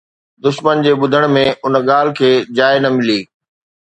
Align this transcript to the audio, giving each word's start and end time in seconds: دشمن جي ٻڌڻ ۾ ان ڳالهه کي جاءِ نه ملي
دشمن 0.43 0.77
جي 0.85 0.91
ٻڌڻ 1.01 1.23
۾ 1.35 1.43
ان 1.65 1.73
ڳالهه 1.89 2.15
کي 2.19 2.31
جاءِ 2.57 2.75
نه 2.83 2.89
ملي 2.97 3.19